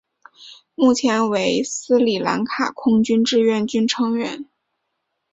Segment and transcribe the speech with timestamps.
[0.73, 4.47] 目前为斯里兰卡空军志愿军成员。